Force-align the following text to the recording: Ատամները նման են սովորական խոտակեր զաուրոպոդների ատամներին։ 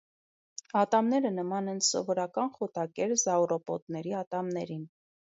Ատամները 0.79 1.31
նման 1.35 1.69
են 1.73 1.81
սովորական 1.87 2.49
խոտակեր 2.55 3.13
զաուրոպոդների 3.25 4.17
ատամներին։ 4.23 4.83